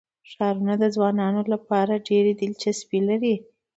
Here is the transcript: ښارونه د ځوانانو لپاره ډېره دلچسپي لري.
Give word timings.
ښارونه 0.31 0.73
د 0.79 0.83
ځوانانو 0.95 1.41
لپاره 1.53 2.03
ډېره 2.07 2.31
دلچسپي 2.41 2.99
لري. 3.09 3.35